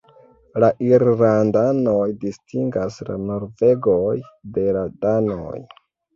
La 0.61 0.69
irlandanoj 0.85 2.05
distingas 2.23 2.99
la 3.11 3.19
norvegoj 3.27 4.17
de 4.59 4.67
la 4.81 4.85
danoj. 5.07 5.55